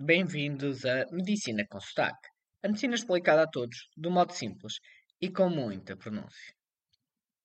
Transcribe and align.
Bem-vindos 0.00 0.84
a 0.84 1.06
Medicina 1.10 1.66
com 1.68 1.80
Sotaque. 1.80 2.28
A 2.62 2.68
medicina 2.68 2.94
explicada 2.94 3.42
a 3.42 3.48
todos, 3.48 3.88
um 3.98 4.10
modo 4.10 4.32
simples 4.32 4.74
e 5.20 5.28
com 5.28 5.50
muita 5.50 5.96
pronúncia. 5.96 6.54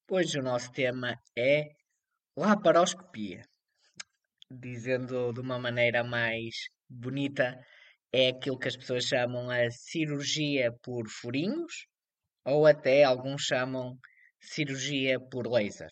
Hoje 0.08 0.38
o 0.38 0.44
nosso 0.44 0.72
tema 0.72 1.16
é 1.36 1.70
laparoscopia. 2.38 3.42
Dizendo 4.52 5.34
de 5.34 5.40
uma 5.40 5.58
maneira 5.58 6.04
mais 6.04 6.54
bonita, 6.88 7.60
é 8.14 8.28
aquilo 8.28 8.60
que 8.60 8.68
as 8.68 8.78
pessoas 8.78 9.06
chamam 9.06 9.50
a 9.50 9.72
cirurgia 9.72 10.72
por 10.84 11.10
furinhos 11.10 11.88
ou 12.46 12.68
até 12.68 13.04
alguns 13.04 13.42
chamam 13.42 13.98
cirurgia 14.40 15.20
por 15.20 15.48
laser. 15.48 15.90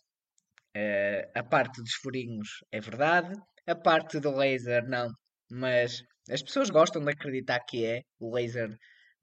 Uh, 0.78 1.26
a 1.34 1.44
parte 1.44 1.82
dos 1.82 1.96
furinhos 1.96 2.50
é 2.72 2.80
verdade, 2.80 3.34
a 3.66 3.74
parte 3.76 4.20
do 4.20 4.30
laser 4.30 4.88
não, 4.88 5.10
mas 5.50 6.04
as 6.30 6.42
pessoas 6.42 6.70
gostam 6.70 7.04
de 7.04 7.12
acreditar 7.12 7.60
que 7.62 7.86
é. 7.86 8.04
O 8.20 8.34
laser, 8.36 8.70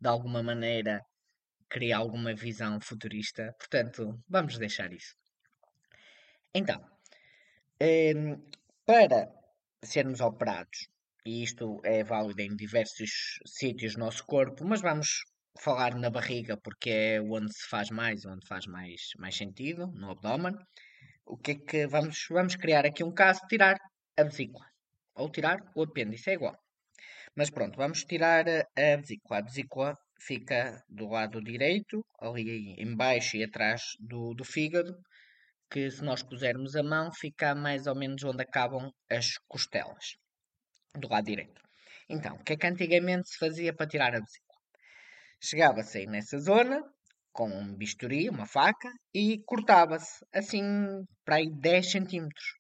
de 0.01 0.09
alguma 0.09 0.43
maneira, 0.43 1.01
cria 1.69 1.97
alguma 1.97 2.35
visão 2.35 2.81
futurista. 2.81 3.55
Portanto, 3.59 4.19
vamos 4.29 4.59
deixar 4.59 4.93
isso. 4.93 5.15
Então, 6.55 6.81
um, 7.81 8.43
para 8.85 9.29
sermos 9.83 10.21
operados, 10.21 10.89
e 11.25 11.43
isto 11.43 11.81
é 11.85 12.03
válido 12.03 12.41
em 12.41 12.57
diversos 12.57 13.39
sítios 13.47 13.95
do 13.95 14.01
nosso 14.01 14.25
corpo, 14.25 14.65
mas 14.65 14.81
vamos 14.81 15.25
falar 15.61 15.95
na 15.95 16.11
barriga 16.11 16.57
porque 16.57 16.91
é 16.91 17.21
onde 17.21 17.53
se 17.53 17.69
faz 17.69 17.91
mais, 17.91 18.25
onde 18.25 18.47
faz 18.47 18.67
mais, 18.67 19.01
mais 19.19 19.37
sentido, 19.37 19.87
no 19.89 20.11
abdômen. 20.11 20.55
O 21.27 21.37
que 21.37 21.53
é 21.53 21.55
que 21.55 21.87
vamos, 21.87 22.27
vamos 22.31 22.57
criar 22.57 22.87
aqui 22.87 23.05
um 23.05 23.13
caso, 23.13 23.41
tirar 23.49 23.77
a 24.17 24.25
vesícula. 24.25 24.67
Ou 25.15 25.31
tirar 25.31 25.59
o 25.75 25.83
apêndice, 25.83 26.31
é 26.31 26.35
igual. 26.35 26.57
Mas 27.39 27.51
pronto, 27.51 27.77
vamos 27.77 28.03
tirar 28.03 28.49
a 28.49 28.97
vesícula. 28.97 29.39
A 29.39 29.43
vesícula 29.43 29.97
fica 30.21 30.83
do 30.89 31.07
lado 31.07 31.41
direito, 31.41 32.05
ali 32.21 32.75
embaixo 32.83 33.37
e 33.37 33.45
atrás 33.45 33.81
do, 34.01 34.35
do 34.35 34.45
fígado, 34.45 34.93
que 35.71 35.89
se 35.89 36.03
nós 36.03 36.21
pusermos 36.21 36.75
a 36.75 36.83
mão 36.83 37.13
fica 37.13 37.55
mais 37.55 37.87
ou 37.87 37.95
menos 37.95 38.25
onde 38.25 38.43
acabam 38.43 38.91
as 39.09 39.39
costelas, 39.47 40.17
do 40.97 41.09
lado 41.09 41.27
direito. 41.27 41.63
Então, 42.09 42.35
o 42.35 42.43
que 42.43 42.55
é 42.55 42.57
que 42.57 42.67
antigamente 42.67 43.29
se 43.29 43.39
fazia 43.39 43.73
para 43.73 43.87
tirar 43.87 44.17
a 44.17 44.19
vesícula? 44.19 44.59
Chegava-se 45.41 45.99
aí 45.99 46.07
nessa 46.09 46.41
zona, 46.41 46.83
com 47.33 47.49
um 47.49 47.73
bisturi, 47.73 48.29
uma 48.29 48.47
faca, 48.47 48.91
e 49.15 49.39
cortava-se, 49.47 50.27
assim, 50.35 50.65
para 51.25 51.37
aí 51.37 51.49
10 51.49 51.89
centímetros. 51.89 52.58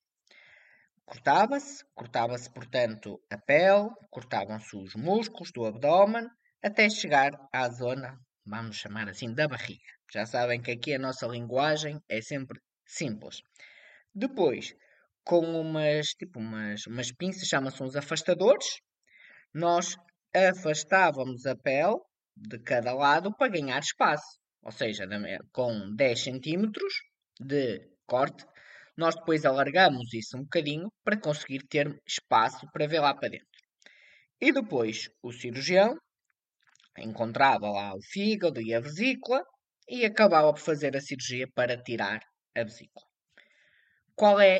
Cortava-se, 1.08 1.82
cortava-se, 1.94 2.52
portanto, 2.52 3.18
a 3.30 3.38
pele, 3.38 3.88
cortavam-se 4.10 4.76
os 4.76 4.94
músculos 4.94 5.50
do 5.52 5.64
abdômen, 5.64 6.28
até 6.62 6.90
chegar 6.90 7.30
à 7.50 7.66
zona, 7.70 8.14
vamos 8.44 8.76
chamar 8.76 9.08
assim, 9.08 9.32
da 9.32 9.48
barriga. 9.48 9.90
Já 10.12 10.26
sabem 10.26 10.60
que 10.60 10.70
aqui 10.70 10.92
a 10.92 10.98
nossa 10.98 11.26
linguagem 11.26 11.98
é 12.10 12.20
sempre 12.20 12.60
simples. 12.86 13.40
Depois, 14.14 14.74
com 15.24 15.40
umas, 15.58 16.08
tipo 16.08 16.40
umas, 16.40 16.86
umas 16.86 17.10
pinças, 17.10 17.48
chamam-se 17.48 17.82
uns 17.82 17.96
afastadores, 17.96 18.68
nós 19.54 19.96
afastávamos 20.34 21.46
a 21.46 21.56
pele 21.56 21.96
de 22.36 22.58
cada 22.58 22.92
lado 22.92 23.34
para 23.34 23.50
ganhar 23.50 23.78
espaço. 23.78 24.38
Ou 24.62 24.72
seja, 24.72 25.08
com 25.52 25.94
10 25.96 26.22
centímetros 26.22 26.92
de 27.40 27.80
corte, 28.06 28.44
nós 28.98 29.14
depois 29.14 29.44
alargamos 29.44 30.12
isso 30.12 30.36
um 30.36 30.42
bocadinho 30.42 30.92
para 31.04 31.16
conseguir 31.16 31.62
ter 31.68 31.86
espaço 32.04 32.66
para 32.72 32.88
ver 32.88 32.98
lá 32.98 33.14
para 33.14 33.28
dentro. 33.28 33.46
E 34.40 34.52
depois 34.52 35.08
o 35.22 35.30
cirurgião 35.32 35.96
encontrava 36.98 37.70
lá 37.70 37.94
o 37.94 38.02
fígado 38.02 38.60
e 38.60 38.74
a 38.74 38.80
vesícula 38.80 39.44
e 39.88 40.04
acabava 40.04 40.52
por 40.52 40.60
fazer 40.60 40.96
a 40.96 41.00
cirurgia 41.00 41.46
para 41.54 41.80
tirar 41.80 42.20
a 42.56 42.64
vesícula. 42.64 43.06
Qual 44.16 44.40
é 44.40 44.58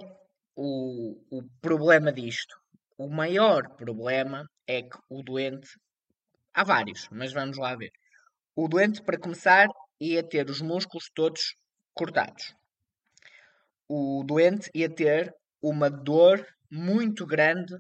o, 0.54 1.20
o 1.36 1.42
problema 1.60 2.12
disto? 2.12 2.56
O 2.96 3.08
maior 3.08 3.74
problema 3.74 4.48
é 4.68 4.82
que 4.82 4.98
o 5.10 5.20
doente. 5.20 5.68
Há 6.54 6.62
vários, 6.62 7.08
mas 7.10 7.32
vamos 7.32 7.58
lá 7.58 7.74
ver. 7.74 7.90
O 8.54 8.68
doente, 8.68 9.02
para 9.02 9.18
começar, 9.18 9.66
ia 10.00 10.22
ter 10.22 10.48
os 10.48 10.62
músculos 10.62 11.10
todos 11.12 11.56
cortados 11.92 12.56
o 13.88 14.22
doente 14.24 14.70
ia 14.74 14.88
ter 14.88 15.34
uma 15.62 15.88
dor 15.88 16.46
muito 16.70 17.26
grande 17.26 17.74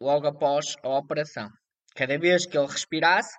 logo 0.00 0.26
após 0.26 0.74
a 0.82 0.88
operação. 0.98 1.48
Cada 1.94 2.18
vez 2.18 2.46
que 2.46 2.56
ele 2.56 2.66
respirasse, 2.66 3.36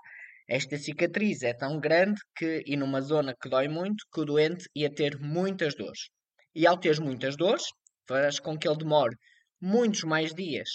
esta 0.48 0.78
cicatriz 0.78 1.42
é 1.42 1.54
tão 1.54 1.80
grande 1.80 2.22
que, 2.38 2.64
e 2.66 2.78
numa 2.78 3.02
zona 3.02 3.36
que 3.42 3.50
dói 3.50 3.68
muito, 3.68 4.06
que 4.14 4.22
o 4.22 4.26
doente 4.26 4.70
ia 4.76 4.94
ter 4.94 5.20
muitas 5.20 5.76
dores. 5.76 6.10
E 6.54 6.68
ao 6.68 6.78
ter 6.78 7.00
muitas 7.02 7.36
dores, 7.36 7.64
faz 8.08 8.40
com 8.40 8.58
que 8.58 8.68
ele 8.68 8.78
demore 8.78 9.18
muitos 9.60 10.04
mais 10.04 10.34
dias 10.34 10.70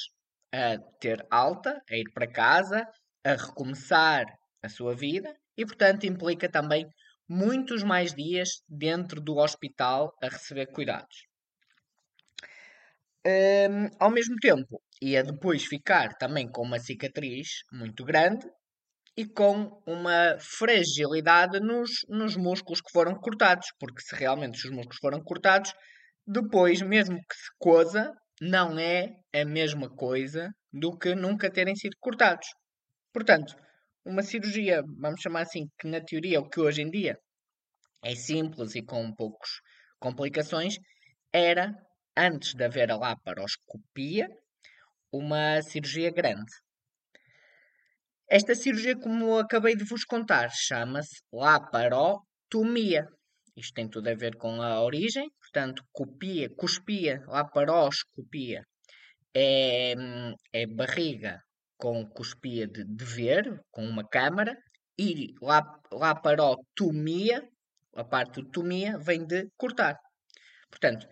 a 0.52 0.76
ter 1.00 1.24
alta, 1.30 1.80
a 1.88 1.96
ir 1.96 2.10
para 2.12 2.30
casa, 2.30 2.84
a 3.24 3.34
recomeçar 3.34 4.24
a 4.62 4.68
sua 4.68 4.94
vida 4.94 5.32
e, 5.56 5.64
portanto, 5.64 6.04
implica 6.04 6.50
também 6.50 6.86
muitos 7.30 7.84
mais 7.84 8.12
dias 8.12 8.64
dentro 8.68 9.20
do 9.20 9.36
hospital 9.36 10.12
a 10.20 10.26
receber 10.26 10.66
cuidados. 10.66 11.28
Um, 13.24 13.88
ao 14.00 14.10
mesmo 14.10 14.34
tempo, 14.40 14.82
ia 15.00 15.22
depois 15.22 15.64
ficar 15.64 16.08
também 16.14 16.50
com 16.50 16.62
uma 16.62 16.80
cicatriz 16.80 17.62
muito 17.70 18.04
grande 18.04 18.44
e 19.16 19.24
com 19.24 19.80
uma 19.86 20.38
fragilidade 20.40 21.60
nos, 21.60 21.90
nos 22.08 22.36
músculos 22.36 22.80
que 22.80 22.90
foram 22.90 23.14
cortados, 23.14 23.68
porque 23.78 24.00
se 24.00 24.16
realmente 24.16 24.66
os 24.66 24.70
músculos 24.72 24.98
foram 24.98 25.22
cortados, 25.22 25.72
depois, 26.26 26.82
mesmo 26.82 27.16
que 27.16 27.36
se 27.36 27.50
coza, 27.60 28.12
não 28.40 28.76
é 28.76 29.06
a 29.32 29.44
mesma 29.44 29.88
coisa 29.88 30.50
do 30.72 30.98
que 30.98 31.14
nunca 31.14 31.48
terem 31.48 31.76
sido 31.76 31.96
cortados. 32.00 32.48
Portanto, 33.12 33.54
uma 34.10 34.22
cirurgia, 34.22 34.82
vamos 34.98 35.20
chamar 35.20 35.42
assim, 35.42 35.68
que 35.78 35.86
na 35.86 36.00
teoria, 36.00 36.40
o 36.40 36.48
que 36.48 36.60
hoje 36.60 36.82
em 36.82 36.90
dia 36.90 37.16
é 38.02 38.14
simples 38.14 38.74
e 38.74 38.82
com 38.82 39.14
poucas 39.14 39.50
complicações, 40.00 40.76
era, 41.32 41.72
antes 42.16 42.54
de 42.54 42.64
haver 42.64 42.90
a 42.90 42.96
laparoscopia, 42.96 44.28
uma 45.12 45.62
cirurgia 45.62 46.10
grande. 46.10 46.52
Esta 48.28 48.54
cirurgia, 48.54 48.96
como 48.96 49.38
acabei 49.38 49.76
de 49.76 49.84
vos 49.84 50.04
contar, 50.04 50.50
chama-se 50.50 51.20
laparotomia. 51.32 53.06
Isto 53.56 53.74
tem 53.74 53.88
tudo 53.88 54.08
a 54.08 54.14
ver 54.14 54.36
com 54.36 54.60
a 54.62 54.82
origem, 54.82 55.30
portanto, 55.40 55.84
copia, 55.92 56.48
cuspia, 56.56 57.22
laparoscopia 57.26 58.64
é, 59.34 59.94
é 60.52 60.66
barriga 60.66 61.40
com 61.80 62.06
cuspia 62.06 62.66
de, 62.66 62.84
de 62.84 63.04
ver, 63.04 63.60
com 63.70 63.84
uma 63.84 64.06
câmara, 64.06 64.56
e 64.98 65.34
laparotomia 65.90 67.42
a 67.96 68.04
parte 68.04 68.42
de 68.42 68.50
tomia 68.50 68.98
vem 68.98 69.26
de 69.26 69.48
cortar. 69.56 69.98
Portanto, 70.70 71.06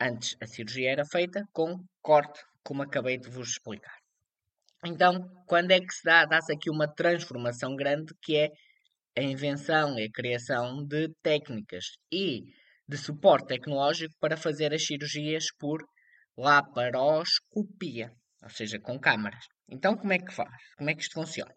antes 0.00 0.36
a 0.40 0.46
cirurgia 0.46 0.90
era 0.90 1.04
feita 1.04 1.44
com 1.52 1.84
corte, 2.02 2.42
como 2.64 2.82
acabei 2.82 3.18
de 3.18 3.28
vos 3.28 3.50
explicar. 3.50 3.96
Então, 4.84 5.28
quando 5.46 5.70
é 5.70 5.80
que 5.80 5.92
se 5.92 6.02
dá? 6.04 6.24
Dá-se 6.24 6.52
aqui 6.52 6.70
uma 6.70 6.92
transformação 6.92 7.76
grande 7.76 8.12
que 8.22 8.36
é 8.36 8.50
a 9.16 9.22
invenção 9.22 9.98
e 9.98 10.04
a 10.04 10.12
criação 10.12 10.84
de 10.84 11.08
técnicas 11.22 11.84
e 12.12 12.42
de 12.88 12.96
suporte 12.96 13.48
tecnológico 13.48 14.14
para 14.20 14.36
fazer 14.36 14.72
as 14.72 14.84
cirurgias 14.84 15.46
por 15.58 15.82
laparoscopia, 16.36 18.12
ou 18.42 18.50
seja, 18.50 18.78
com 18.78 18.98
câmaras. 18.98 19.44
Então, 19.68 19.96
como 19.96 20.12
é 20.12 20.18
que 20.18 20.32
faz? 20.32 20.54
Como 20.76 20.90
é 20.90 20.94
que 20.94 21.02
isto 21.02 21.14
funciona? 21.14 21.54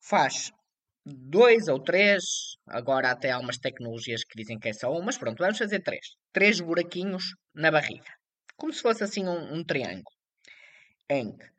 Faz 0.00 0.52
dois 1.04 1.68
ou 1.68 1.80
três, 1.80 2.24
agora 2.66 3.10
até 3.10 3.30
há 3.30 3.38
umas 3.38 3.58
tecnologias 3.58 4.24
que 4.24 4.36
dizem 4.36 4.58
que 4.58 4.68
é 4.68 4.72
só 4.72 4.92
um, 4.92 5.02
mas 5.02 5.18
pronto, 5.18 5.38
vamos 5.38 5.58
fazer 5.58 5.80
três. 5.80 6.16
Três 6.32 6.60
buraquinhos 6.60 7.24
na 7.54 7.70
barriga. 7.70 8.12
Como 8.56 8.72
se 8.72 8.82
fosse 8.82 9.04
assim 9.04 9.26
um, 9.26 9.54
um 9.54 9.64
triângulo. 9.64 10.16
Em 11.08 11.36
que 11.36 11.56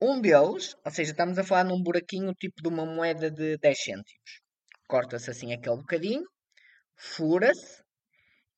um 0.00 0.20
deles, 0.20 0.74
ou 0.84 0.90
seja, 0.90 1.10
estamos 1.10 1.38
a 1.38 1.44
falar 1.44 1.64
num 1.64 1.82
buraquinho 1.82 2.32
tipo 2.34 2.62
de 2.62 2.68
uma 2.68 2.86
moeda 2.86 3.30
de 3.30 3.58
10 3.58 3.78
cêntimos. 3.78 4.40
Corta-se 4.88 5.30
assim 5.30 5.52
aquele 5.52 5.76
bocadinho, 5.76 6.24
fura-se 6.96 7.82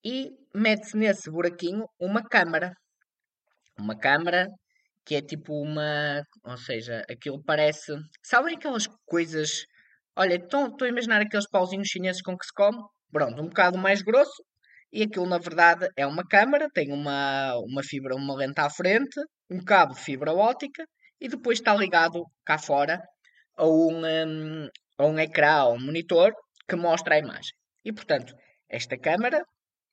e 0.04 0.31
mete-se 0.54 0.96
nesse 0.96 1.31
buraquinho 1.31 1.84
uma 1.98 2.22
câmara. 2.22 2.72
Uma 3.76 3.98
câmara 3.98 4.46
que 5.04 5.14
é 5.16 5.22
tipo 5.22 5.54
uma. 5.54 6.22
Ou 6.44 6.56
seja, 6.56 7.02
aquilo 7.10 7.43
parece. 7.44 7.93
Sabem 8.22 8.56
aquelas 8.56 8.87
coisas 9.06 9.66
Olha, 10.14 10.34
estou 10.34 10.76
a 10.82 10.88
imaginar 10.88 11.22
aqueles 11.22 11.49
pauzinhos 11.49 11.88
chineses 11.88 12.20
com 12.22 12.37
que 12.37 12.44
se 12.44 12.52
come. 12.52 12.78
Pronto, 13.10 13.40
um 13.40 13.49
bocado 13.49 13.78
mais 13.78 14.02
grosso. 14.02 14.43
E 14.93 15.02
aquilo, 15.02 15.26
na 15.26 15.38
verdade, 15.38 15.88
é 15.96 16.06
uma 16.06 16.22
câmara, 16.26 16.69
tem 16.70 16.93
uma, 16.93 17.56
uma 17.60 17.82
fibra, 17.82 18.14
uma 18.14 18.34
lente 18.34 18.60
à 18.60 18.69
frente, 18.69 19.19
um 19.50 19.58
cabo 19.64 19.94
de 19.94 20.00
fibra 20.00 20.34
óptica 20.34 20.84
e 21.19 21.28
depois 21.28 21.58
está 21.58 21.75
ligado 21.75 22.25
cá 22.44 22.58
fora 22.58 23.00
a 23.56 23.66
um, 23.66 24.05
um, 24.05 24.69
a 24.98 25.06
um 25.06 25.19
ecrã, 25.19 25.52
a 25.52 25.69
um 25.70 25.81
monitor 25.81 26.34
que 26.69 26.76
mostra 26.76 27.14
a 27.14 27.19
imagem. 27.19 27.52
E 27.84 27.90
portanto, 27.93 28.34
esta 28.69 28.98
câmara, 28.98 29.43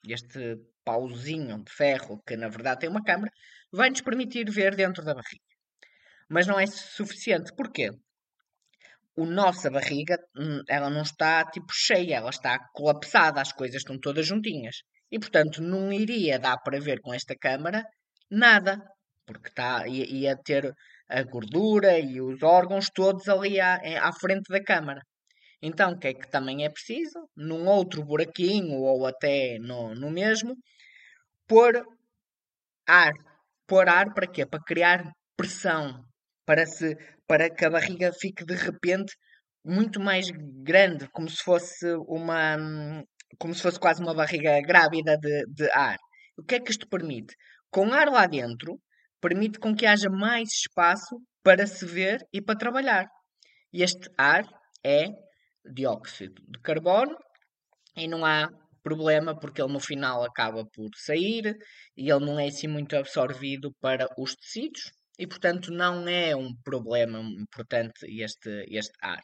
este 0.05 0.57
pauzinho 0.89 1.63
de 1.63 1.71
ferro 1.71 2.21
que 2.25 2.35
na 2.35 2.49
verdade 2.49 2.81
tem 2.81 2.89
uma 2.89 3.03
câmara, 3.03 3.31
vai 3.71 3.89
nos 3.91 4.01
permitir 4.01 4.49
ver 4.49 4.75
dentro 4.75 5.03
da 5.03 5.13
barriga. 5.13 5.53
Mas 6.27 6.47
não 6.47 6.59
é 6.59 6.65
suficiente. 6.65 7.53
Porquê? 7.55 7.91
O 9.15 9.25
nossa 9.25 9.69
barriga, 9.69 10.17
hum, 10.35 10.61
ela 10.67 10.89
não 10.89 11.03
está 11.03 11.45
tipo 11.45 11.71
cheia, 11.71 12.15
ela 12.15 12.31
está 12.31 12.57
colapsada, 12.73 13.39
as 13.41 13.51
coisas 13.51 13.77
estão 13.81 13.99
todas 13.99 14.25
juntinhas. 14.25 14.77
E 15.11 15.19
portanto 15.19 15.61
não 15.61 15.93
iria 15.93 16.39
dar 16.39 16.57
para 16.57 16.79
ver 16.79 16.99
com 17.01 17.13
esta 17.13 17.35
câmara 17.35 17.83
nada, 18.31 18.81
porque 19.27 19.51
tá, 19.51 19.87
ia, 19.87 20.05
ia 20.05 20.35
ter 20.37 20.73
a 21.07 21.21
gordura 21.23 21.99
e 21.99 22.21
os 22.21 22.41
órgãos 22.41 22.87
todos 22.93 23.27
ali 23.27 23.59
à, 23.59 23.75
à 24.01 24.11
frente 24.13 24.47
da 24.49 24.63
câmara. 24.63 25.01
Então, 25.61 25.91
o 25.91 25.99
que 25.99 26.07
é 26.07 26.13
que 26.13 26.29
também 26.29 26.63
é 26.63 26.69
preciso? 26.69 27.19
Num 27.35 27.67
outro 27.67 28.03
buraquinho 28.03 28.79
ou 28.79 29.05
até 29.05 29.57
no, 29.59 29.93
no 29.93 30.09
mesmo, 30.09 30.55
pôr 31.49 31.73
ar. 32.87 33.13
Pôr 33.67 33.89
ar 33.89 34.13
para 34.13 34.27
quê? 34.27 34.45
Para 34.45 34.63
criar 34.63 35.11
pressão. 35.35 36.05
Para, 36.45 36.65
se, 36.65 36.95
para 37.27 37.49
que 37.49 37.65
a 37.65 37.69
barriga 37.69 38.11
fique 38.13 38.45
de 38.45 38.55
repente 38.55 39.13
muito 39.65 39.99
mais 39.99 40.27
grande, 40.63 41.09
como 41.09 41.29
se 41.29 41.43
fosse 41.43 41.85
uma. 42.07 42.57
como 43.37 43.53
se 43.53 43.61
fosse 43.61 43.79
quase 43.79 44.01
uma 44.01 44.15
barriga 44.15 44.61
grávida 44.61 45.17
de, 45.17 45.45
de 45.47 45.69
ar. 45.71 45.97
O 46.37 46.43
que 46.43 46.55
é 46.55 46.59
que 46.59 46.71
isto 46.71 46.87
permite? 46.87 47.35
Com 47.69 47.93
ar 47.93 48.07
lá 48.07 48.25
dentro, 48.25 48.79
permite 49.21 49.59
com 49.59 49.75
que 49.75 49.85
haja 49.85 50.09
mais 50.09 50.49
espaço 50.49 51.19
para 51.43 51.67
se 51.67 51.85
ver 51.85 52.19
e 52.33 52.41
para 52.41 52.57
trabalhar. 52.57 53.05
Este 53.73 54.09
ar 54.17 54.43
é 54.83 55.07
dióxido 55.65 56.41
de 56.47 56.59
carbono 56.61 57.15
e 57.95 58.07
não 58.07 58.25
há 58.25 58.49
problema 58.81 59.37
porque 59.37 59.61
ele 59.61 59.73
no 59.73 59.79
final 59.79 60.23
acaba 60.23 60.65
por 60.65 60.89
sair 60.95 61.57
e 61.95 62.09
ele 62.09 62.25
não 62.25 62.39
é 62.39 62.47
assim 62.47 62.67
muito 62.67 62.95
absorvido 62.95 63.73
para 63.79 64.07
os 64.17 64.35
tecidos 64.35 64.91
e 65.17 65.27
portanto 65.27 65.71
não 65.71 66.07
é 66.07 66.35
um 66.35 66.55
problema 66.63 67.19
importante 67.19 68.05
este, 68.21 68.65
este 68.69 68.93
ar. 69.01 69.23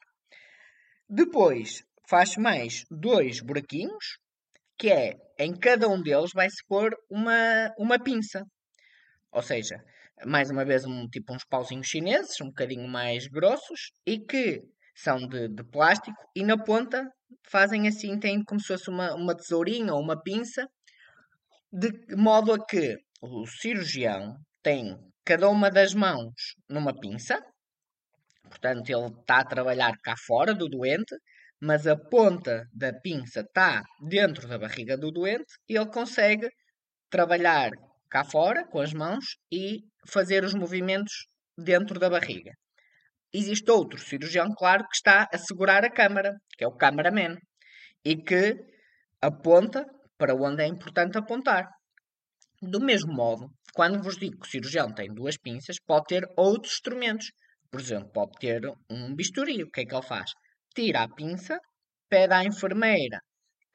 Depois 1.09 1.83
faz 2.07 2.35
mais 2.37 2.83
dois 2.89 3.41
buraquinhos 3.41 4.17
que 4.77 4.89
é 4.89 5.15
em 5.39 5.53
cada 5.55 5.87
um 5.87 6.01
deles 6.01 6.31
vai-se 6.33 6.63
pôr 6.67 6.95
uma, 7.09 7.73
uma 7.77 7.99
pinça. 7.99 8.43
Ou 9.31 9.41
seja, 9.41 9.81
mais 10.25 10.49
uma 10.49 10.65
vez 10.65 10.85
um 10.85 11.07
tipo 11.07 11.33
uns 11.33 11.45
pauzinhos 11.45 11.87
chineses, 11.87 12.39
um 12.41 12.47
bocadinho 12.47 12.87
mais 12.87 13.27
grossos 13.27 13.91
e 14.05 14.19
que 14.19 14.61
são 14.95 15.27
de, 15.27 15.49
de 15.49 15.63
plástico 15.63 16.17
e 16.35 16.43
na 16.43 16.57
ponta 16.57 17.05
fazem 17.43 17.87
assim, 17.87 18.19
tem 18.19 18.43
como 18.43 18.59
se 18.59 18.67
fosse 18.67 18.89
uma, 18.89 19.13
uma 19.15 19.35
tesourinha 19.35 19.93
ou 19.93 20.01
uma 20.01 20.21
pinça, 20.21 20.67
de 21.71 21.91
modo 22.15 22.53
a 22.53 22.65
que 22.65 22.97
o 23.21 23.45
cirurgião 23.45 24.35
tem 24.63 24.97
cada 25.25 25.49
uma 25.49 25.69
das 25.69 25.93
mãos 25.93 26.33
numa 26.69 26.97
pinça, 26.97 27.41
portanto 28.43 28.89
ele 28.89 29.07
está 29.07 29.39
a 29.39 29.45
trabalhar 29.45 29.97
cá 30.03 30.15
fora 30.17 30.53
do 30.53 30.69
doente, 30.69 31.15
mas 31.59 31.87
a 31.87 31.95
ponta 31.95 32.67
da 32.73 32.93
pinça 32.93 33.41
está 33.41 33.81
dentro 34.07 34.47
da 34.47 34.57
barriga 34.57 34.97
do 34.97 35.11
doente 35.11 35.53
e 35.67 35.75
ele 35.75 35.91
consegue 35.91 36.49
trabalhar 37.09 37.71
cá 38.09 38.23
fora 38.23 38.65
com 38.67 38.79
as 38.79 38.93
mãos 38.93 39.37
e 39.51 39.79
fazer 40.07 40.43
os 40.43 40.53
movimentos 40.53 41.27
dentro 41.57 41.99
da 41.99 42.09
barriga. 42.09 42.51
Existe 43.37 43.69
outro 43.69 43.99
cirurgião, 43.99 44.47
claro, 44.57 44.83
que 44.87 44.95
está 44.95 45.27
a 45.33 45.37
segurar 45.37 45.83
a 45.83 45.91
câmara, 45.91 46.31
que 46.57 46.63
é 46.63 46.67
o 46.67 46.77
cameraman, 46.83 47.35
e 48.03 48.15
que 48.15 48.55
aponta 49.21 49.85
para 50.17 50.33
onde 50.33 50.63
é 50.63 50.67
importante 50.67 51.17
apontar. 51.17 51.67
Do 52.61 52.79
mesmo 52.79 53.13
modo, 53.13 53.45
quando 53.73 54.01
vos 54.01 54.17
digo 54.17 54.39
que 54.39 54.47
o 54.47 54.51
cirurgião 54.51 54.93
tem 54.93 55.13
duas 55.13 55.37
pinças, 55.37 55.75
pode 55.85 56.05
ter 56.05 56.23
outros 56.37 56.75
instrumentos. 56.75 57.27
Por 57.69 57.81
exemplo, 57.81 58.09
pode 58.13 58.31
ter 58.39 58.61
um 58.89 59.13
bisturi. 59.13 59.63
O 59.63 59.69
que 59.69 59.81
é 59.81 59.85
que 59.85 59.93
ele 59.93 60.07
faz? 60.13 60.31
Tira 60.73 61.03
a 61.03 61.09
pinça, 61.09 61.59
pede 62.09 62.33
à 62.33 62.43
enfermeira 62.43 63.19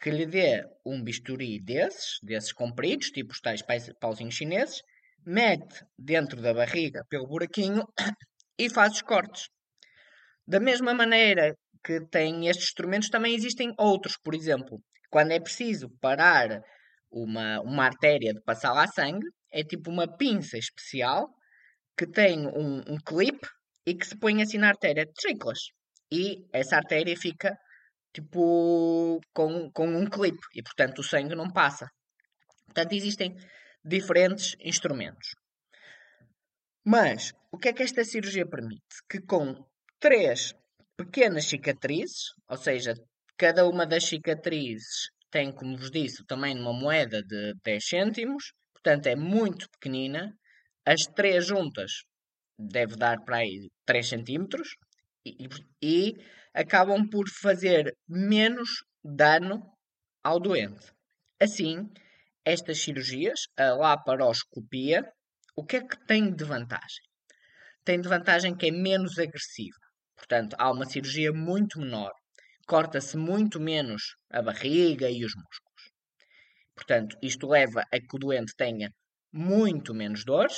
que 0.03 0.11
lhe 0.11 0.25
dê 0.25 0.65
um 0.87 1.03
bisturi 1.03 1.61
desses, 1.61 2.19
desses 2.23 2.53
compridos, 2.53 3.11
tipo 3.11 3.33
os 3.33 3.41
tais 3.41 3.63
pauzinhos 4.01 4.35
chineses, 4.35 4.81
mete 5.27 5.85
dentro 5.99 6.41
da 6.41 6.55
barriga 6.55 7.05
pelo 7.11 7.27
buraquinho 7.27 7.85
e 8.65 8.69
faz 8.69 8.93
os 8.93 9.03
cortes. 9.03 9.49
Da 10.47 10.61
mesma 10.61 10.93
maneira 10.93 11.57
que 11.83 12.01
tem 12.09 12.47
estes 12.47 12.67
instrumentos, 12.67 13.09
também 13.09 13.35
existem 13.35 13.73
outros. 13.79 14.17
Por 14.23 14.35
exemplo, 14.35 14.79
quando 15.11 15.33
é 15.33 15.41
preciso 15.41 15.89
parar 16.01 16.61
uma, 17.11 17.61
uma 17.62 17.85
artéria 17.87 18.35
de 18.35 18.43
passar 18.43 18.73
lá 18.73 18.87
sangue, 18.87 19.27
é 19.51 19.65
tipo 19.65 19.91
uma 19.91 20.07
pinça 20.07 20.59
especial 20.59 21.29
que 21.97 22.07
tem 22.07 22.47
um, 22.47 22.83
um 22.87 22.99
clipe 22.99 23.49
e 23.87 23.95
que 23.95 24.07
se 24.07 24.17
põe 24.19 24.43
assim 24.43 24.59
na 24.59 24.69
artéria 24.69 25.06
de 25.06 25.13
triclas. 25.13 25.59
E 26.13 26.47
essa 26.53 26.77
artéria 26.77 27.17
fica 27.17 27.56
tipo 28.13 29.21
com, 29.33 29.71
com 29.73 29.87
um 29.87 30.06
clipe 30.06 30.45
e 30.55 30.63
portanto 30.63 30.99
o 30.99 31.05
sangue 31.05 31.35
não 31.35 31.51
passa. 31.51 31.89
Portanto, 32.67 32.93
existem 32.93 33.35
diferentes 33.85 34.55
instrumentos. 34.61 35.29
Mas 36.93 37.33
o 37.53 37.57
que 37.57 37.69
é 37.69 37.73
que 37.73 37.85
esta 37.85 38.03
cirurgia 38.03 38.45
permite? 38.45 38.97
Que 39.09 39.21
com 39.21 39.65
três 40.01 40.53
pequenas 40.97 41.45
cicatrizes, 41.45 42.35
ou 42.49 42.57
seja, 42.57 42.95
cada 43.37 43.65
uma 43.65 43.87
das 43.87 44.07
cicatrizes 44.07 45.09
tem, 45.31 45.53
como 45.53 45.77
vos 45.77 45.89
disse, 45.89 46.27
também 46.27 46.59
uma 46.59 46.73
moeda 46.73 47.23
de 47.23 47.55
10 47.63 47.89
cêntimos, 47.89 48.53
portanto 48.73 49.07
é 49.07 49.15
muito 49.15 49.71
pequenina. 49.71 50.37
As 50.85 51.03
três 51.03 51.47
juntas 51.47 51.93
deve 52.59 52.97
dar 52.97 53.21
para 53.25 53.37
aí 53.37 53.71
3 53.87 54.09
centímetros 54.09 54.71
e, 55.25 55.49
e 55.81 56.15
acabam 56.53 57.09
por 57.09 57.29
fazer 57.29 57.97
menos 58.09 58.69
dano 59.05 59.63
ao 60.25 60.41
doente. 60.41 60.93
Assim, 61.41 61.89
estas 62.45 62.83
cirurgias, 62.83 63.43
a 63.57 63.75
laparoscopia, 63.75 65.09
o 65.61 65.65
que 65.67 65.77
é 65.77 65.87
que 65.87 66.07
tem 66.07 66.35
de 66.35 66.43
vantagem? 66.43 67.05
Tem 67.85 68.01
de 68.01 68.09
vantagem 68.09 68.57
que 68.57 68.69
é 68.69 68.71
menos 68.71 69.19
agressiva. 69.19 69.77
Portanto, 70.17 70.57
há 70.59 70.71
uma 70.73 70.87
cirurgia 70.87 71.34
muito 71.34 71.79
menor. 71.79 72.13
Corta-se 72.67 73.15
muito 73.19 73.61
menos 73.61 74.17
a 74.31 74.41
barriga 74.41 75.11
e 75.11 75.23
os 75.23 75.34
músculos. 75.34 75.82
Portanto, 76.75 77.15
isto 77.20 77.46
leva 77.46 77.82
a 77.93 77.99
que 77.99 78.17
o 78.17 78.19
doente 78.19 78.55
tenha 78.56 78.91
muito 79.31 79.93
menos 79.93 80.25
dores 80.25 80.56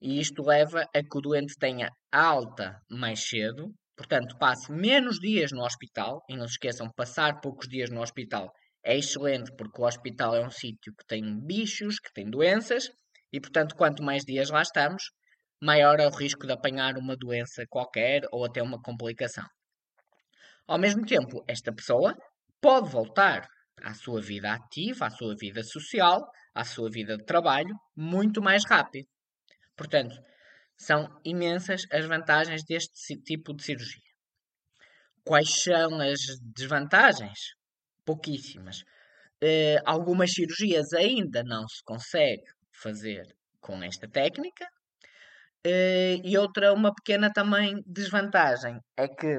e 0.00 0.18
isto 0.18 0.42
leva 0.42 0.82
a 0.82 1.00
que 1.00 1.16
o 1.18 1.20
doente 1.20 1.54
tenha 1.56 1.88
alta 2.10 2.80
mais 2.90 3.20
cedo, 3.28 3.72
portanto, 3.96 4.36
passe 4.36 4.72
menos 4.72 5.20
dias 5.20 5.52
no 5.52 5.62
hospital. 5.62 6.24
E 6.28 6.36
não 6.36 6.48
se 6.48 6.54
esqueçam, 6.54 6.90
passar 6.90 7.40
poucos 7.40 7.68
dias 7.68 7.88
no 7.88 8.02
hospital 8.02 8.52
é 8.84 8.98
excelente 8.98 9.52
porque 9.56 9.80
o 9.80 9.86
hospital 9.86 10.34
é 10.34 10.44
um 10.44 10.50
sítio 10.50 10.92
que 10.98 11.06
tem 11.06 11.38
bichos, 11.38 12.00
que 12.00 12.12
tem 12.12 12.28
doenças 12.28 12.90
e, 13.32 13.40
portanto, 13.40 13.74
quanto 13.74 14.02
mais 14.02 14.24
dias 14.24 14.50
lá 14.50 14.62
estamos, 14.62 15.04
maior 15.60 15.98
é 16.00 16.06
o 16.06 16.10
risco 16.10 16.46
de 16.46 16.52
apanhar 16.52 16.98
uma 16.98 17.16
doença 17.16 17.64
qualquer 17.68 18.22
ou 18.30 18.44
até 18.44 18.62
uma 18.62 18.80
complicação. 18.82 19.46
Ao 20.66 20.78
mesmo 20.78 21.04
tempo, 21.06 21.42
esta 21.48 21.72
pessoa 21.72 22.16
pode 22.60 22.90
voltar 22.90 23.48
à 23.82 23.94
sua 23.94 24.20
vida 24.20 24.52
ativa, 24.52 25.06
à 25.06 25.10
sua 25.10 25.34
vida 25.36 25.62
social, 25.62 26.30
à 26.54 26.64
sua 26.64 26.90
vida 26.90 27.16
de 27.16 27.24
trabalho 27.24 27.74
muito 27.96 28.42
mais 28.42 28.62
rápido. 28.68 29.08
Portanto, 29.76 30.14
são 30.76 31.08
imensas 31.24 31.86
as 31.90 32.04
vantagens 32.06 32.62
deste 32.64 33.16
tipo 33.22 33.54
de 33.54 33.64
cirurgia. 33.64 34.12
Quais 35.24 35.62
são 35.62 36.00
as 36.00 36.20
desvantagens? 36.54 37.38
Pouquíssimas. 38.04 38.80
Uh, 39.42 39.78
algumas 39.84 40.32
cirurgias 40.32 40.92
ainda 40.92 41.42
não 41.44 41.66
se 41.68 41.82
consegue 41.84 42.44
fazer 42.82 43.24
com 43.60 43.82
esta 43.82 44.08
técnica, 44.08 44.66
Uh, 45.64 46.18
e 46.24 46.36
outra, 46.36 46.72
uma 46.72 46.92
pequena 46.92 47.32
também 47.32 47.80
desvantagem, 47.86 48.80
é 48.96 49.06
que, 49.06 49.38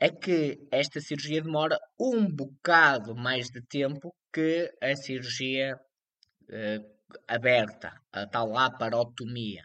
é 0.00 0.08
que 0.10 0.58
esta 0.72 1.00
cirurgia 1.00 1.40
demora 1.40 1.78
um 2.00 2.26
bocado 2.26 3.14
mais 3.14 3.46
de 3.46 3.62
tempo 3.62 4.12
que 4.32 4.68
a 4.82 4.96
cirurgia 4.96 5.76
uh, 5.76 7.14
aberta, 7.28 7.92
a 8.12 8.26
tal 8.26 8.48
laparotomia. 8.48 9.62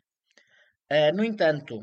Uh, 0.92 1.16
no 1.16 1.24
entanto, 1.24 1.80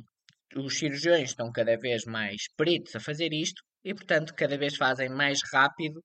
os 0.55 0.79
cirurgiões 0.79 1.31
estão 1.31 1.50
cada 1.50 1.76
vez 1.76 2.05
mais 2.05 2.43
peritos 2.57 2.95
a 2.95 3.00
fazer 3.00 3.33
isto 3.33 3.61
e, 3.85 3.93
portanto, 3.93 4.33
cada 4.37 4.57
vez 4.57 4.76
fazem 4.76 5.09
mais 5.09 5.41
rápido 5.52 6.00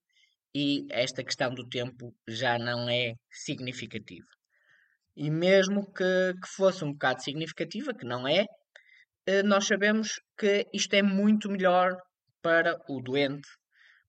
e 0.54 0.86
esta 0.90 1.22
questão 1.22 1.52
do 1.52 1.68
tempo 1.68 2.14
já 2.26 2.58
não 2.58 2.88
é 2.88 3.14
significativa. 3.30 4.26
E 5.16 5.30
mesmo 5.30 5.92
que, 5.92 6.34
que 6.40 6.48
fosse 6.56 6.84
um 6.84 6.92
bocado 6.92 7.22
significativa, 7.22 7.92
que 7.94 8.06
não 8.06 8.26
é, 8.26 8.46
eh, 9.26 9.42
nós 9.42 9.66
sabemos 9.66 10.20
que 10.38 10.66
isto 10.72 10.94
é 10.94 11.02
muito 11.02 11.50
melhor 11.50 11.96
para 12.40 12.76
o 12.88 13.00
doente, 13.02 13.48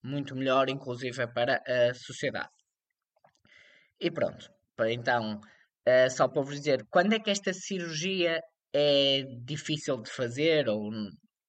muito 0.04 0.36
melhor, 0.36 0.70
inclusive, 0.70 1.28
para 1.34 1.62
a 1.68 1.94
sociedade. 1.94 2.50
E 4.00 4.10
pronto, 4.12 4.50
então, 4.88 5.42
eh, 5.86 6.10
só 6.10 6.28
para 6.28 6.42
vos 6.42 6.56
dizer, 6.56 6.86
quando 6.90 7.14
é 7.14 7.20
que 7.20 7.32
esta 7.32 7.52
cirurgia 7.54 8.40
é 8.74 9.24
difícil 9.44 10.02
de 10.02 10.12
fazer, 10.12 10.70
ou 10.70 10.90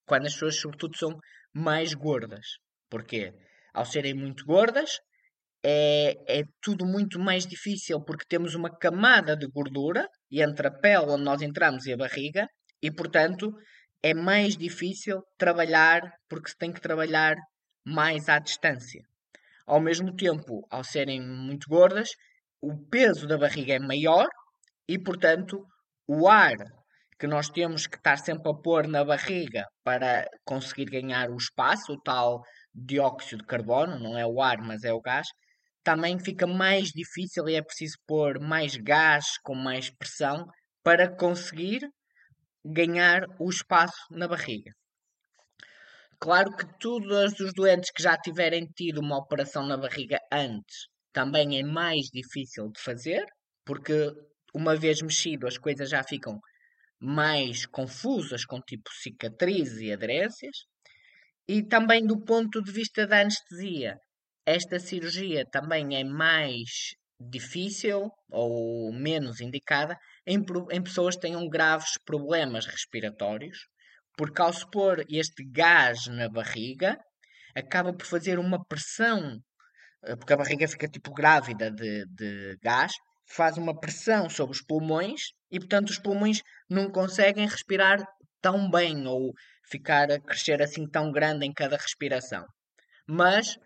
quando 0.07 0.27
as 0.27 0.33
pessoas, 0.33 0.57
sobretudo, 0.57 0.97
são 0.97 1.19
mais 1.55 1.95
gordas. 1.95 2.47
Porquê? 2.89 3.33
Ao 3.73 3.85
serem 3.85 4.15
muito 4.15 4.45
gordas, 4.45 4.99
é, 5.63 6.41
é 6.41 6.43
tudo 6.63 6.87
muito 6.87 7.19
mais 7.19 7.47
difícil 7.47 8.03
porque 8.03 8.25
temos 8.29 8.55
uma 8.55 8.71
camada 8.71 9.37
de 9.37 9.47
gordura 9.47 10.09
entre 10.31 10.69
a 10.69 10.71
pele 10.71 11.11
onde 11.11 11.25
nós 11.25 11.43
entramos 11.43 11.87
e 11.87 11.93
a 11.93 11.97
barriga 11.97 12.47
e, 12.83 12.91
portanto, 12.91 13.53
é 14.03 14.15
mais 14.15 14.57
difícil 14.57 15.23
trabalhar 15.37 16.01
porque 16.29 16.51
se 16.51 16.57
tem 16.57 16.73
que 16.73 16.81
trabalhar 16.81 17.37
mais 17.85 18.29
à 18.29 18.39
distância. 18.39 19.03
Ao 19.67 19.81
mesmo 19.81 20.17
tempo, 20.17 20.67
ao 20.71 20.83
serem 20.83 21.21
muito 21.21 21.69
gordas, 21.69 22.09
o 22.61 22.77
peso 22.89 23.27
da 23.27 23.39
barriga 23.39 23.75
é 23.75 23.79
maior 23.79 24.27
e, 24.89 24.99
portanto, 24.99 25.65
o 26.09 26.29
ar 26.29 26.57
que 27.19 27.27
nós 27.27 27.51
temos 27.51 27.87
que 27.87 27.97
estar 27.97 28.17
sempre 28.17 28.51
a 28.51 28.55
pôr 28.55 28.89
na 28.89 29.05
barriga 29.05 29.67
para 29.85 30.27
conseguir 30.45 30.87
ganhar 30.87 31.31
o 31.31 31.37
espaço, 31.37 31.93
o 31.93 32.01
tal 32.01 32.41
dióxido 32.75 33.41
de 33.41 33.47
carbono, 33.47 33.99
não 33.99 34.17
é 34.19 34.27
o 34.27 34.41
ar, 34.41 34.59
mas 34.63 34.85
é 34.85 34.93
o 34.93 35.01
gás, 35.01 35.27
também 35.83 36.19
fica 36.19 36.47
mais 36.47 36.89
difícil 36.89 37.49
e 37.49 37.55
é 37.55 37.63
preciso 37.63 37.97
pôr 38.07 38.39
mais 38.39 38.77
gás 38.77 39.39
com 39.43 39.55
mais 39.55 39.91
pressão 39.91 40.47
para 40.83 41.09
conseguir 41.09 41.81
ganhar 42.65 43.25
o 43.39 43.49
espaço 43.49 44.07
na 44.11 44.29
barriga. 44.29 44.73
Claro 46.19 46.55
que 46.55 46.67
todos 46.79 47.41
os 47.41 47.55
doentes 47.55 47.91
que 47.91 48.03
já 48.03 48.17
tiverem 48.17 48.67
tido 48.67 48.99
uma 49.01 49.17
operação 49.19 49.67
na 49.67 49.77
barriga 49.77 50.19
antes 50.31 50.89
também 51.13 51.59
é 51.59 51.63
mais 51.63 52.07
difícil 52.13 52.71
de 52.71 52.81
fazer, 52.81 53.25
porque 53.65 54.13
uma 54.55 54.77
vez 54.77 55.01
mexido 55.01 55.47
as 55.47 55.57
coisas 55.57 55.89
já 55.89 56.03
ficam 56.03 56.39
mais 57.01 57.65
confusas, 57.65 58.45
com 58.45 58.61
tipo 58.61 58.91
cicatrizes 58.93 59.81
e 59.81 59.93
aderências. 59.93 60.67
E 61.53 61.65
também 61.65 62.07
do 62.07 62.17
ponto 62.17 62.63
de 62.63 62.71
vista 62.71 63.09
da 63.09 63.23
anestesia, 63.23 63.99
esta 64.47 64.79
cirurgia 64.79 65.45
também 65.51 65.97
é 65.97 66.05
mais 66.05 66.95
difícil 67.19 68.09
ou 68.31 68.93
menos 68.93 69.41
indicada 69.41 69.99
em, 70.25 70.37
em 70.71 70.81
pessoas 70.81 71.17
que 71.17 71.23
tenham 71.23 71.49
graves 71.49 71.99
problemas 72.07 72.67
respiratórios, 72.67 73.59
porque 74.17 74.41
ao 74.41 74.53
se 74.53 74.65
pôr 74.71 75.05
este 75.11 75.43
gás 75.45 76.07
na 76.07 76.29
barriga, 76.29 76.97
acaba 77.53 77.93
por 77.93 78.07
fazer 78.07 78.39
uma 78.39 78.65
pressão, 78.65 79.41
eh, 80.05 80.15
porque 80.15 80.33
a 80.33 80.37
barriga 80.37 80.69
fica 80.69 80.87
tipo 80.87 81.13
grávida 81.13 81.69
de, 81.69 82.07
de 82.11 82.57
gás, 82.63 82.93
faz 83.27 83.59
uma 83.59 83.77
pressão 83.77 84.31
sobre 84.31 84.55
os 84.55 84.63
pulmões 84.63 85.21
e, 85.51 85.59
portanto, 85.59 85.89
os 85.89 85.99
pulmões 85.99 86.43
não 86.71 86.93
conseguem 86.93 87.49
respirar 87.49 87.99
tão 88.41 88.71
bem 88.71 89.05
ou 89.09 89.33
ficar 89.71 90.11
a 90.11 90.21
crescer 90.21 90.61
assim 90.63 90.87
tão 90.87 91.11
grande 91.11 91.47
em 91.47 91.53
cada 91.53 91.77
respiração. 91.77 92.45
Mas, 93.07 93.57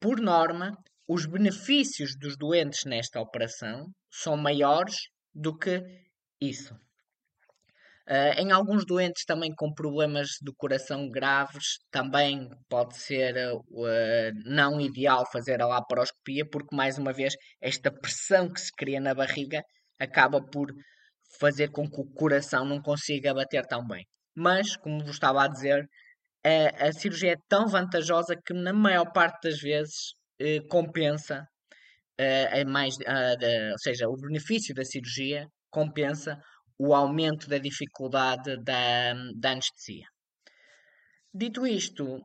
por 0.00 0.20
norma, 0.20 0.76
os 1.08 1.26
benefícios 1.26 2.16
dos 2.18 2.36
doentes 2.36 2.84
nesta 2.84 3.20
operação 3.20 3.86
são 4.10 4.36
maiores 4.36 4.96
do 5.34 5.56
que 5.56 5.82
isso. 6.40 6.74
Uh, 8.08 8.38
em 8.38 8.52
alguns 8.52 8.86
doentes 8.86 9.24
também 9.24 9.52
com 9.52 9.74
problemas 9.74 10.28
do 10.40 10.54
coração 10.54 11.10
graves, 11.10 11.78
também 11.90 12.48
pode 12.68 12.96
ser 12.96 13.34
uh, 13.52 14.32
não 14.44 14.80
ideal 14.80 15.28
fazer 15.32 15.60
a 15.60 15.66
laparoscopia, 15.66 16.48
porque, 16.48 16.74
mais 16.74 16.98
uma 16.98 17.12
vez, 17.12 17.34
esta 17.60 17.90
pressão 17.90 18.48
que 18.48 18.60
se 18.60 18.70
cria 18.70 19.00
na 19.00 19.12
barriga 19.12 19.60
acaba 19.98 20.40
por 20.40 20.72
fazer 21.40 21.70
com 21.70 21.90
que 21.90 22.00
o 22.00 22.06
coração 22.14 22.64
não 22.64 22.80
consiga 22.80 23.34
bater 23.34 23.66
tão 23.66 23.84
bem. 23.84 24.06
Mas, 24.36 24.76
como 24.76 25.02
vos 25.02 25.14
estava 25.14 25.44
a 25.44 25.48
dizer, 25.48 25.88
a, 26.44 26.88
a 26.88 26.92
cirurgia 26.92 27.32
é 27.32 27.36
tão 27.48 27.66
vantajosa 27.66 28.36
que, 28.36 28.52
na 28.52 28.72
maior 28.72 29.10
parte 29.12 29.48
das 29.48 29.60
vezes, 29.60 30.14
uh, 30.40 30.68
compensa. 30.68 31.48
a 32.18 32.64
mais, 32.70 32.94
ou 33.72 33.78
seja, 33.78 34.08
o 34.08 34.16
benefício 34.16 34.74
da 34.74 34.84
cirurgia 34.84 35.48
compensa 35.70 36.38
o 36.78 36.94
aumento 36.94 37.48
da 37.48 37.58
dificuldade 37.58 38.56
da, 38.62 39.14
da 39.34 39.50
anestesia. 39.52 40.06
Dito 41.34 41.66
isto, 41.66 42.22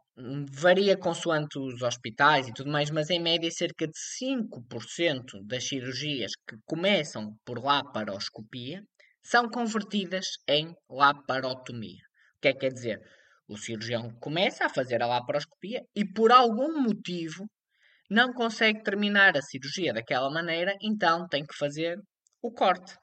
varia 0.49 0.95
consoante 0.97 1.59
os 1.59 1.81
hospitais 1.81 2.47
e 2.47 2.53
tudo 2.53 2.71
mais, 2.71 2.89
mas 2.89 3.09
em 3.09 3.19
média 3.19 3.51
cerca 3.51 3.85
de 3.85 3.97
5% 4.17 5.43
das 5.43 5.67
cirurgias 5.67 6.31
que 6.47 6.55
começam 6.65 7.35
por 7.43 7.61
laparoscopia 7.61 8.81
são 9.23 9.49
convertidas 9.49 10.25
em 10.47 10.73
laparotomia. 10.89 12.01
O 12.37 12.41
que 12.41 12.47
é 12.49 12.53
que 12.53 12.59
quer 12.59 12.73
dizer? 12.73 12.99
O 13.47 13.57
cirurgião 13.57 14.09
começa 14.19 14.65
a 14.65 14.69
fazer 14.69 15.01
a 15.01 15.07
laparoscopia 15.07 15.81
e 15.95 16.05
por 16.05 16.31
algum 16.31 16.81
motivo 16.81 17.45
não 18.09 18.33
consegue 18.33 18.83
terminar 18.83 19.37
a 19.37 19.41
cirurgia 19.41 19.93
daquela 19.93 20.29
maneira, 20.29 20.75
então 20.81 21.27
tem 21.27 21.45
que 21.45 21.55
fazer 21.55 21.97
o 22.41 22.51
corte. 22.51 22.93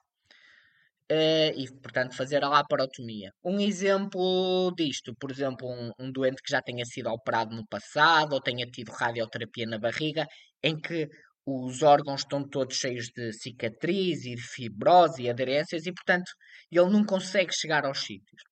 Uh, 1.11 1.57
e, 1.57 1.67
portanto, 1.81 2.15
fazer 2.15 2.45
a 2.45 2.49
laparotomia. 2.51 3.31
Um 3.43 3.59
exemplo 3.59 4.71
disto, 4.77 5.15
por 5.19 5.31
exemplo, 5.31 5.67
um, 5.67 5.91
um, 5.99 6.13
doente 6.13 6.43
que 6.43 6.51
já 6.51 6.61
tenha 6.61 6.85
sido 6.85 7.09
operado 7.09 7.57
no 7.57 7.67
passado 7.67 8.35
ou 8.35 8.43
tenha 8.43 8.67
tido 8.67 8.93
radioterapia 8.93 9.67
na 9.67 9.79
barriga, 9.79 10.27
em 10.63 10.79
que 10.79 11.09
os 11.49 11.83
órgãos 11.83 12.21
estão 12.21 12.47
todos 12.47 12.77
cheios 12.77 13.07
de 13.15 13.33
cicatriz 13.33 14.25
e 14.25 14.37
fibrose 14.37 15.23
e 15.23 15.31
aderências 15.31 15.87
e, 15.87 15.93
portanto, 15.93 16.31
ele 16.71 16.91
não 16.91 17.05
consegue 17.05 17.55
chegar 17.55 17.85
aos 17.87 18.01
sítios. 18.01 18.43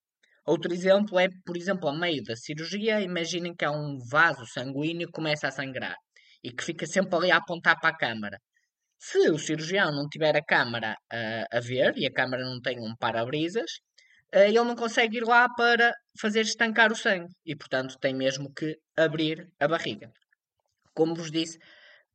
Outro 0.46 0.72
exemplo 0.72 1.18
é, 1.18 1.28
por 1.44 1.56
exemplo, 1.56 1.88
a 1.88 1.98
meio 1.98 2.22
da 2.22 2.36
cirurgia, 2.36 3.00
imaginem 3.00 3.54
que 3.54 3.64
há 3.64 3.70
um 3.70 3.98
vaso 4.10 4.46
sanguíneo 4.46 5.08
que 5.08 5.12
começa 5.12 5.48
a 5.48 5.50
sangrar 5.50 5.96
e 6.42 6.52
que 6.52 6.64
fica 6.64 6.86
sempre 6.86 7.16
ali 7.16 7.30
a 7.30 7.38
apontar 7.38 7.78
para 7.80 7.90
a 7.90 7.96
câmara. 7.96 8.38
Se 8.98 9.28
o 9.30 9.38
cirurgião 9.38 9.90
não 9.92 10.08
tiver 10.08 10.36
a 10.36 10.44
câmara 10.44 10.96
uh, 11.12 11.56
a 11.56 11.60
ver 11.60 11.92
e 11.96 12.06
a 12.06 12.12
câmara 12.12 12.44
não 12.44 12.60
tem 12.60 12.78
um 12.78 12.94
para-brisas, 12.96 13.70
uh, 14.34 14.38
ele 14.38 14.62
não 14.62 14.76
consegue 14.76 15.18
ir 15.18 15.24
lá 15.24 15.48
para 15.48 15.92
fazer 16.20 16.42
estancar 16.42 16.92
o 16.92 16.96
sangue 16.96 17.32
e, 17.44 17.56
portanto, 17.56 17.98
tem 18.00 18.14
mesmo 18.14 18.52
que 18.54 18.78
abrir 18.96 19.48
a 19.60 19.66
barriga. 19.68 20.10
Como 20.94 21.14
vos 21.14 21.30
disse, 21.30 21.58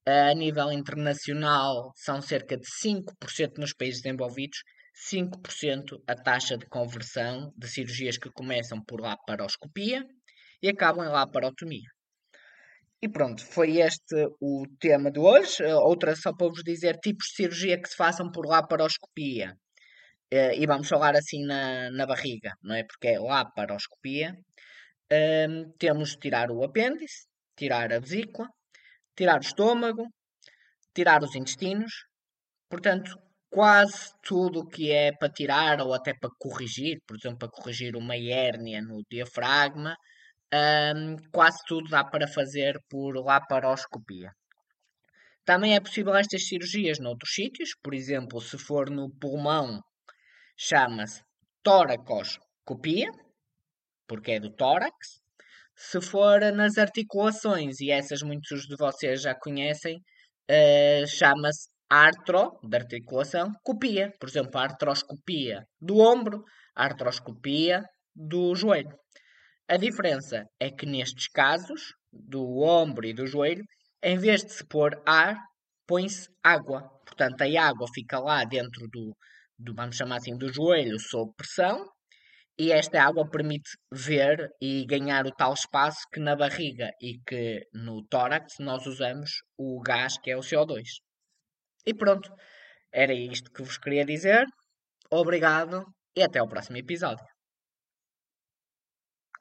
a 0.06 0.34
nível 0.34 0.72
internacional 0.72 1.92
são 1.96 2.22
cerca 2.22 2.58
de 2.58 2.66
5% 2.66 3.58
nos 3.58 3.74
países 3.74 4.02
desenvolvidos, 4.02 4.64
5% 5.10 6.02
a 6.08 6.16
taxa 6.16 6.58
de 6.58 6.66
conversão 6.68 7.54
de 7.58 7.68
cirurgias 7.68 8.18
que 8.18 8.30
começam 8.32 8.84
por 8.84 9.00
laparoscopia 9.00 10.04
e 10.62 10.70
acabam 10.70 11.06
em 11.06 11.10
laparotomia. 11.10 11.90
E 13.02 13.10
pronto, 13.10 13.44
foi 13.44 13.80
este 13.80 14.16
o 14.40 14.64
tema 14.80 15.12
de 15.12 15.20
hoje. 15.20 15.64
Eh, 15.64 15.76
outra 15.76 16.16
só 16.16 16.32
para 16.36 16.50
vos 16.50 16.64
dizer 16.64 16.98
tipos 17.00 17.28
de 17.30 17.36
cirurgia 17.36 17.82
que 17.82 17.90
se 17.90 17.96
façam 17.96 18.32
por 18.32 18.46
laparoscopia. 18.46 19.56
Uh, 20.34 20.54
e 20.56 20.66
vamos 20.66 20.88
falar 20.88 21.16
assim 21.16 21.44
na, 21.46 21.92
na 21.92 22.06
barriga, 22.06 22.54
não 22.62 22.76
é? 22.76 22.84
Porque 22.84 23.08
é 23.08 23.20
laparoscopia. 23.20 24.38
Uh, 25.12 25.74
temos 25.80 26.12
de 26.12 26.20
tirar 26.20 26.52
o 26.52 26.64
apêndice, 26.64 27.28
tirar 27.58 27.92
a 27.92 28.00
vesícula, 28.00 28.48
tirar 29.16 29.38
o 29.38 29.46
estômago, 29.46 30.08
tirar 30.94 31.24
os 31.24 31.36
intestinos. 31.36 31.92
Portanto, 32.70 33.18
quase 33.50 34.14
tudo 34.24 34.62
o 34.62 34.68
que 34.68 34.92
é 34.92 35.12
para 35.12 35.30
tirar 35.30 35.82
ou 35.82 35.94
até 35.94 36.14
para 36.14 36.30
corrigir, 36.40 37.00
por 37.06 37.18
exemplo, 37.18 37.40
para 37.40 37.50
corrigir 37.50 37.96
uma 37.96 38.16
hérnia 38.16 38.82
no 38.82 39.04
diafragma, 39.10 39.96
um, 40.54 41.16
quase 41.32 41.58
tudo 41.68 41.90
dá 41.90 42.04
para 42.04 42.28
fazer 42.28 42.80
por 42.90 43.16
laparoscopia. 43.16 44.32
Também 45.44 45.76
é 45.76 45.80
possível 45.80 46.16
estas 46.16 46.48
cirurgias 46.48 47.00
noutros 47.00 47.34
sítios, 47.34 47.72
por 47.82 47.94
exemplo, 47.94 48.40
se 48.40 48.58
for 48.58 48.90
no 48.90 49.10
pulmão, 49.20 49.82
chama-se 50.58 51.22
toracoscopia, 51.64 53.12
porque 54.08 54.34
é 54.34 54.40
do 54.40 54.52
tórax. 54.52 55.22
Se 55.84 56.00
for 56.00 56.40
nas 56.54 56.78
articulações, 56.78 57.82
e 57.82 57.90
essas 57.90 58.22
muitos 58.22 58.68
de 58.68 58.76
vocês 58.78 59.20
já 59.20 59.34
conhecem, 59.34 59.98
uh, 59.98 61.08
chama-se 61.08 61.70
artro, 61.90 62.60
de 62.64 62.78
articulação, 62.78 63.52
copia. 63.64 64.14
Por 64.20 64.30
exemplo, 64.30 64.60
a 64.60 64.64
artroscopia 64.64 65.66
do 65.82 65.98
ombro, 65.98 66.44
a 66.76 66.84
artroscopia 66.86 67.84
do 68.16 68.54
joelho. 68.54 68.96
A 69.68 69.76
diferença 69.76 70.46
é 70.60 70.70
que 70.70 70.86
nestes 70.86 71.28
casos, 71.28 71.94
do 72.14 72.60
ombro 72.62 73.08
e 73.08 73.14
do 73.14 73.26
joelho, 73.26 73.64
em 74.04 74.20
vez 74.20 74.46
de 74.46 74.54
se 74.54 74.68
pôr 74.68 75.02
ar, 75.04 75.36
põe-se 75.88 76.30
água. 76.44 76.84
Portanto, 77.08 77.42
a 77.42 77.68
água 77.68 77.88
fica 77.92 78.20
lá 78.20 78.46
dentro 78.46 78.88
do, 78.88 79.18
do, 79.58 79.74
vamos 79.74 79.98
chamar 79.98 80.18
assim, 80.18 80.38
do 80.38 80.54
joelho 80.54 81.00
sob 81.00 81.32
pressão, 81.36 81.90
e 82.58 82.72
esta 82.72 83.02
água 83.02 83.30
permite 83.30 83.72
ver 83.92 84.50
e 84.62 84.86
ganhar 84.86 85.26
o 85.26 85.32
tal 85.32 85.54
espaço 85.54 86.06
que 86.14 86.20
na 86.20 86.36
barriga 86.36 86.92
e 87.02 87.20
que 87.26 87.68
no 87.74 88.06
tórax 88.08 88.56
nós 88.60 88.86
usamos 88.86 89.32
o 89.58 89.82
gás 89.82 90.18
que 90.18 90.32
é 90.32 90.38
o 90.38 90.42
CO2. 90.42 90.84
E 91.86 91.94
pronto, 91.94 92.30
era 92.92 93.14
isto 93.14 93.52
que 93.52 93.64
vos 93.64 93.78
queria 93.78 94.06
dizer. 94.06 94.46
Obrigado 95.10 95.84
e 96.16 96.22
até 96.22 96.40
ao 96.40 96.48
próximo 96.48 96.78
episódio. 96.78 97.31